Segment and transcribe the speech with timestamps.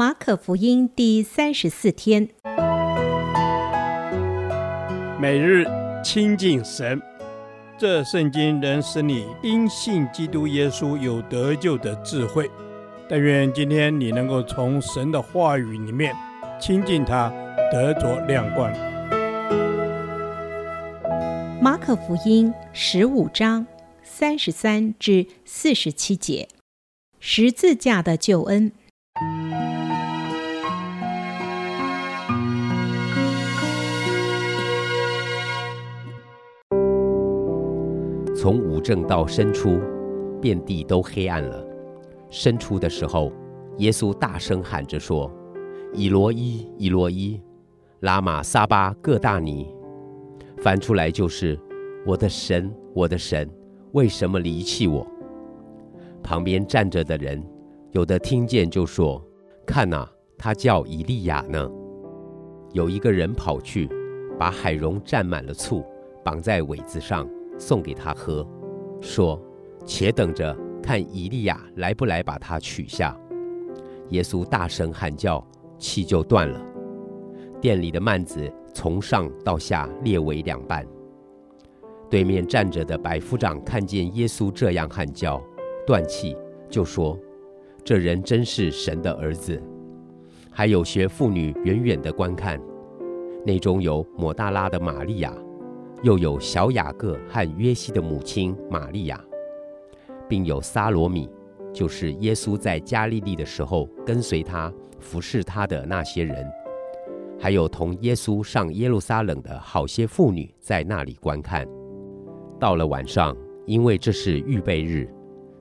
[0.00, 2.28] 马可福音第三十四天，
[5.20, 5.66] 每日
[6.04, 7.02] 亲近神，
[7.76, 12.48] 这圣经能使你因信基督耶稣有得救的智慧。
[13.08, 16.14] 但愿今天你能够从神的话语里面
[16.60, 17.28] 亲近他，
[17.72, 18.72] 得着亮光。
[21.60, 23.66] 马可福音十五章
[24.04, 26.46] 三十三至四十七节，
[27.18, 28.70] 十字架的救恩。
[38.36, 39.80] 从五正到申初，
[40.40, 41.66] 遍地都黑暗了。
[42.30, 43.32] 申初的时候，
[43.78, 45.30] 耶稣大声喊着说
[45.92, 47.40] ：“以罗伊，以罗伊，
[48.00, 49.74] 拉玛撒巴各大尼。”
[50.58, 51.58] 翻出来就是
[52.04, 53.48] ：“我的神，我的神，
[53.92, 55.06] 为什么离弃我？”
[56.22, 57.42] 旁边站着的人，
[57.92, 59.22] 有的听见就说
[59.66, 61.68] ：“看哪，他叫以利亚呢。”
[62.74, 63.88] 有一个人跑去，
[64.38, 65.82] 把海蓉蘸满了醋，
[66.22, 67.26] 绑在苇子上。
[67.58, 68.46] 送给他喝，
[69.00, 69.40] 说
[69.84, 73.14] ：“且等着看以利亚来不来把他取下。”
[74.10, 75.44] 耶稣大声喊叫，
[75.78, 76.64] 气就断了。
[77.60, 80.86] 店里的幔子从上到下裂为两半。
[82.08, 85.42] 对面站着的百夫长看见耶稣这样喊叫，
[85.86, 86.36] 断气，
[86.70, 87.18] 就说
[87.84, 89.60] ：“这人真是神的儿子。”
[90.50, 92.58] 还有些妇女远远地观看，
[93.44, 95.32] 内中有抹大拉的玛利亚。
[96.02, 99.20] 又有小雅各和约西的母亲玛利亚，
[100.28, 101.28] 并有撒罗米，
[101.72, 106.48] 就是耶稣在加利利的时候跟随他服侍他的那些人，
[107.36, 111.66] 还有同耶稣上耶路撒冷的好些妇女在那里观看。
[112.60, 115.12] 到了晚上，因为这是预备日，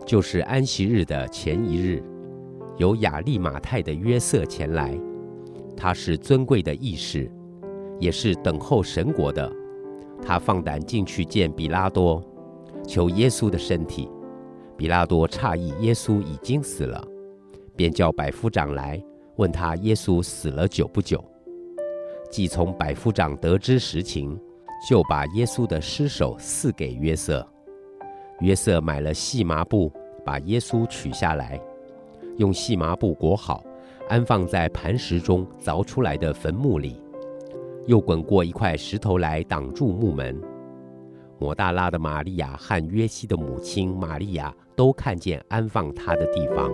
[0.05, 2.03] 就是安息日的前一日，
[2.77, 4.95] 有雅利马太的约瑟前来，
[5.75, 7.31] 他是尊贵的义士，
[7.99, 9.52] 也是等候神国的。
[10.22, 12.23] 他放胆进去见比拉多，
[12.88, 14.10] 求耶稣的身体。
[14.76, 17.04] 比拉多诧异耶稣已经死了，
[17.76, 19.02] 便叫百夫长来
[19.38, 21.23] 问他耶稣死了久不久。
[22.30, 24.39] 既从百夫长得知实情，
[24.88, 27.48] 就把耶稣的尸首赐给约瑟。
[28.42, 29.92] 约瑟买了细麻布，
[30.23, 31.60] 把耶稣取下来，
[32.38, 33.64] 用细麻布裹好，
[34.10, 37.02] 安放在磐石中凿出来的坟墓里。
[37.87, 40.39] 又滚过一块石头来挡住木门。
[41.39, 46.71] 摩大拉的玛利亚和约西的母亲玛利亚都看见安放他的地方。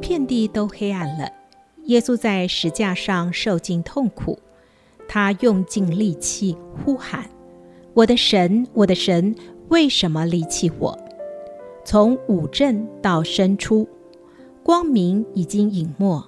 [0.00, 1.28] 遍地都黑暗了。
[1.84, 4.38] 耶稣在石架上受尽痛苦，
[5.08, 7.30] 他用尽力气呼喊
[7.94, 9.34] ：“我的神，我的神，
[9.68, 10.98] 为什么离弃我？”
[11.84, 13.88] 从午正到申初，
[14.64, 16.22] 光明已经隐没。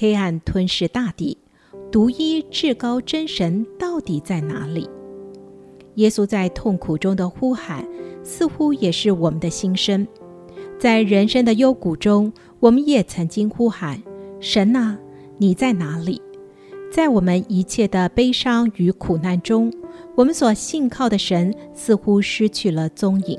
[0.00, 1.36] 黑暗吞噬大地，
[1.90, 4.88] 独一至高真神到底在哪里？
[5.96, 7.84] 耶稣在痛苦中的呼喊，
[8.22, 10.06] 似乎也是我们的心声。
[10.78, 14.00] 在人生的幽谷中，我们也曾经呼喊
[14.38, 14.96] ：“神啊，
[15.36, 16.22] 你在哪里？”
[16.92, 19.72] 在我们一切的悲伤与苦难中，
[20.14, 23.36] 我们所信靠的神似乎失去了踪影。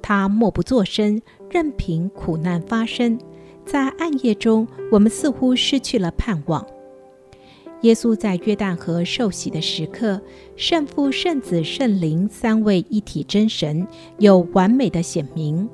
[0.00, 1.20] 他默不作声，
[1.50, 3.18] 任凭苦难发生。
[3.64, 6.64] 在暗夜中，我们似乎失去了盼望。
[7.82, 10.20] 耶稣在约旦河受洗的时刻，
[10.56, 13.86] 圣父、圣子、圣灵三位一体真神
[14.18, 15.68] 有完美的显明，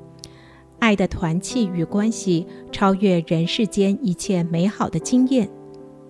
[0.79, 5.49] 爱的团契与关系超越人世间一切美好的经验。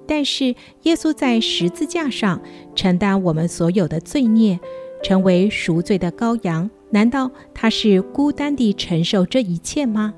[0.07, 2.41] 但是，耶稣在十字架上
[2.75, 4.59] 承担我们所有的罪孽，
[5.03, 10.15] 成为赎罪的羔羊，难道他是孤单地承受这一切吗？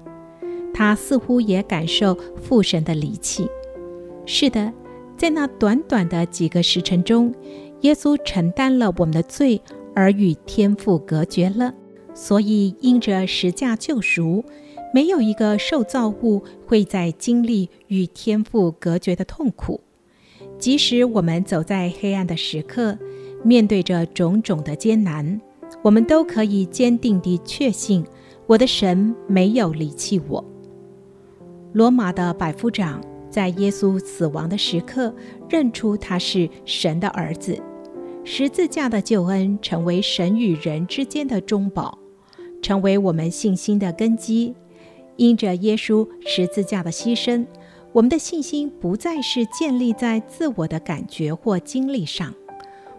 [0.73, 3.47] 他似乎也感受父神的离弃。
[4.25, 4.73] 是的，
[5.17, 7.33] 在那短短的几个时辰中，
[7.81, 9.61] 耶稣承担了我们的罪，
[9.93, 11.73] 而与天父隔绝了。
[12.13, 14.43] 所以，因着十架救赎，
[14.93, 19.81] 没有一个受造物会在经历与天父隔绝的痛苦。
[20.59, 22.97] 即使我们走在黑暗的时刻，
[23.43, 25.41] 面对着种种的艰难，
[25.81, 28.05] 我们都可以坚定地确信，
[28.45, 30.52] 我的神没有离弃我。
[31.73, 35.13] 罗马的百夫长在耶稣死亡的时刻
[35.49, 37.59] 认出他是神的儿子，
[38.23, 41.97] 十字架的救恩成为神与人之间的中保，
[42.61, 44.53] 成为我们信心的根基。
[45.15, 47.43] 因着耶稣十字架的牺牲，
[47.91, 52.31] 我们的信心不再是建立在自我的感觉或经历上，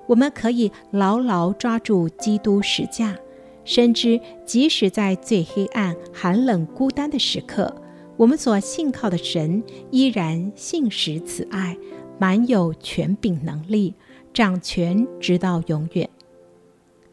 [0.08, 3.16] 我们可以牢牢抓住基督十架，
[3.64, 7.72] 深知即使在最黑暗、寒冷、孤单的时刻。
[8.16, 11.76] 我们所信靠的神依然信实慈爱，
[12.18, 13.94] 满有权柄能力，
[14.32, 16.08] 掌权直到永远。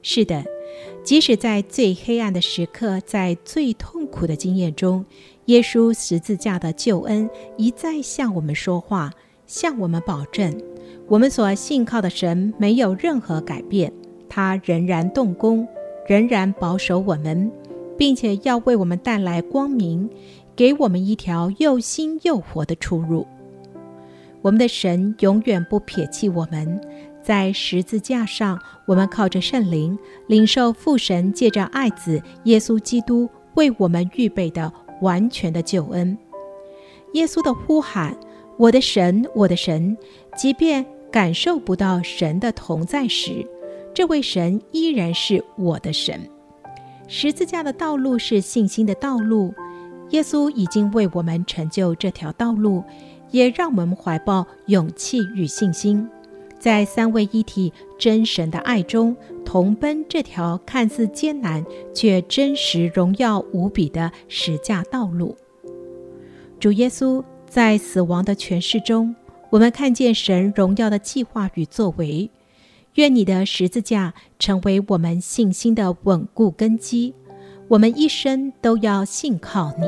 [0.04, 0.44] 是的，
[1.04, 5.06] 即使在最黑暗的时刻，在最痛苦的经验中，
[5.46, 9.12] 耶稣十字架的救恩一再向我们说话，
[9.46, 10.56] 向我们保证，
[11.08, 13.92] 我们所信靠的神没有任何改变，
[14.30, 15.68] 他仍然动工，
[16.08, 17.52] 仍然保守我们，
[17.96, 20.10] 并且要为我们带来光明，
[20.56, 23.28] 给我们一条又新又活的出路。
[24.42, 26.82] 我们的神永远不撇弃我们，
[27.22, 34.72] 在十字架上，我们靠着圣灵，领受父神借着爱子耶稣基督为我们预备的。
[35.02, 36.16] 完全的救恩，
[37.14, 38.16] 耶稣的呼喊
[38.56, 39.98] ：“我的神，我的神！”
[40.38, 43.44] 即便感受不到神的同在时，
[43.96, 46.22] 这位神依然是我的神。
[47.08, 49.52] 十字架的道路是信心的道路，
[50.12, 52.84] 耶稣已经为我们成就这条道路，
[53.32, 56.08] 也让我们怀抱勇气与信心，
[56.60, 59.16] 在三位一体真神的爱中，
[59.46, 65.36] 同奔这条看似艰难却真实荣耀无比的十架道路。
[66.60, 69.16] 主耶稣在死亡的权势中，
[69.50, 72.30] 我们看见神荣耀的计划与作为。
[72.96, 77.16] 愿你的十字架成为我们信心的稳固根基，
[77.72, 79.88] 我们一生都要信靠你。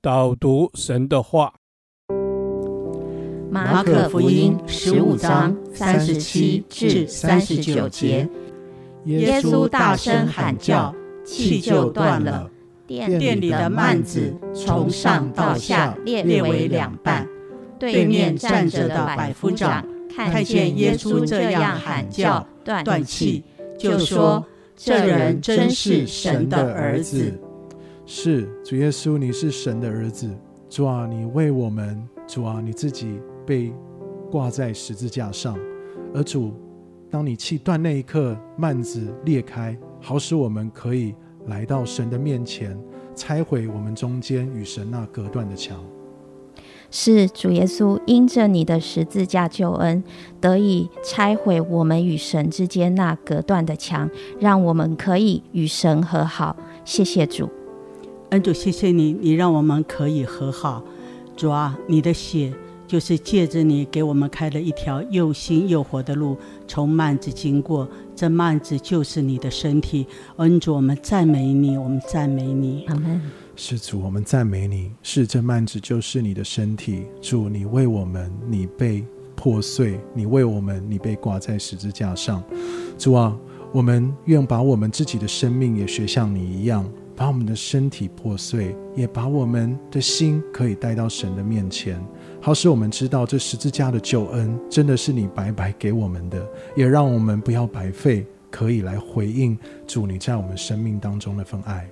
[0.00, 1.52] 导读神的话，
[3.50, 8.26] 《马可福音》十五章三十七至三十九节，
[9.04, 10.94] 耶稣大声喊叫，
[11.28, 12.50] 气就断了，
[12.86, 17.28] 店里的幔子从上到下裂为两半。
[17.78, 23.44] 对面站着的百夫长看见耶稣这样喊叫断气，
[23.78, 24.44] 就说
[24.74, 27.32] ：“这人真是神的儿子。”
[28.04, 30.28] 是主耶稣，你是神的儿子。
[30.68, 33.72] 主啊，你为我们，主啊，你自己被
[34.30, 35.56] 挂在十字架上。
[36.14, 36.52] 而主，
[37.10, 39.78] 当你气断那一刻，幔子裂开，
[40.08, 41.14] 好使我们可以
[41.48, 42.74] 来到神的面前，
[43.14, 45.84] 拆毁我们中间与神那隔断的墙。
[46.90, 50.02] 是主耶稣，因着你的十字架救恩，
[50.40, 54.08] 得以拆毁我们与神之间那隔断的墙，
[54.40, 56.56] 让我们可以与神和好。
[56.86, 57.50] 谢谢主。
[58.30, 60.82] 恩主，谢谢你，你让我们可以和好。
[61.36, 62.54] 主啊，你的血
[62.88, 67.86] 就是借着你给我们开了一条又新又活的路，从幔子经过，
[68.16, 70.06] 这幔子就是你的身体。
[70.38, 72.86] 恩主，我们赞美你，我们赞美你。
[72.88, 73.20] 阿门。
[73.54, 74.90] 是主，我们赞美你。
[75.02, 77.04] 是这幔子就是你的身体。
[77.20, 79.04] 主，你为我们，你被
[79.36, 82.42] 破碎，你为我们，你被挂在十字架上。
[82.96, 83.36] 主啊，
[83.70, 86.90] 我们愿把我们自己的生命也学像你一样。
[87.18, 92.00] 把我们的身体破碎，也把我们的心可以带到神的面前，
[92.40, 101.90] 好使我们知道这十字架的救恩真的是你白白给我们的，也让我们不要白费，可以来回应主你在我们生命当中的份爱。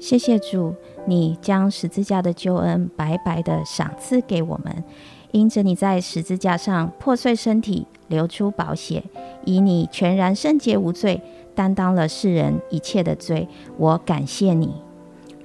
[0.00, 0.74] 谢谢主，
[1.06, 4.82] 你将十字架的救恩白白的赏赐给我们，
[5.32, 9.04] 因着你在十字架上破碎身体，流出宝血，
[9.44, 11.20] 以你全然圣洁无罪。
[11.54, 14.74] 担当了世人一切的罪，我感谢你。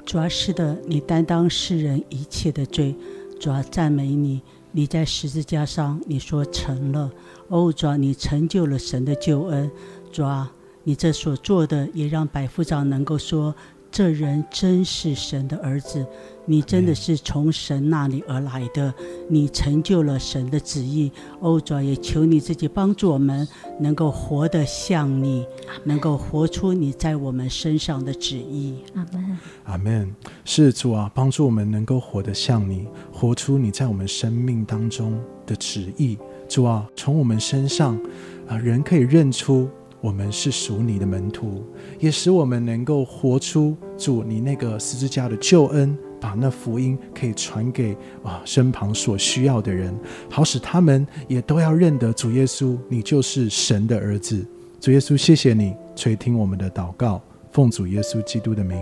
[0.06, 2.96] 主要是的，你担当世人一切的罪，
[3.40, 4.42] 主要赞美你。
[4.72, 7.12] 你在十字架上，你说成了。
[7.48, 9.70] 哦，主啊，你成就了神的救恩。
[10.12, 10.52] 主啊，
[10.84, 13.56] 你这所做的，也让百夫长能够说。
[13.92, 16.06] 这人真是神的儿子，
[16.46, 18.94] 你真的是从神那里而来的，
[19.28, 21.12] 你成就了神的旨意。
[21.42, 23.48] 欧，主也求你自己帮助我们，
[23.80, 25.46] 能够活得像你，
[25.84, 28.78] 能够活出你在我们身上的旨意。
[28.94, 29.38] 阿门。
[29.66, 30.16] 阿门。
[30.46, 36.18] 是主啊，帮助我们能够活得像你，活出你在我们生命当中的旨意。
[36.48, 38.00] 主啊，从我们身上
[38.48, 39.68] 啊，人可以认出。
[40.02, 41.64] 我们是属你的门徒，
[42.00, 49.94] 也使我们能够活出主你那个十字架的救恩，把那福音可以传给啊身旁所需要的人，
[50.30, 54.46] 好使他们也都要认得主耶稣，你就是神的儿子。
[54.80, 58.82] 主耶稣，谢谢你垂听我们的祷告，奉主耶稣基督的名，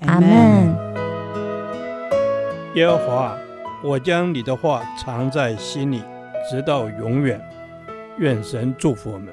[0.00, 0.28] 阿门。
[2.74, 3.38] 耶和华，
[3.84, 6.02] 我将你的话藏在心里，
[6.50, 7.40] 直到永远。
[8.18, 9.32] 愿神祝福我们。